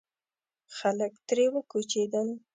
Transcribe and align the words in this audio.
خلک 0.77 1.13
ترې 1.27 1.45
وکوچېدل. 1.53 2.27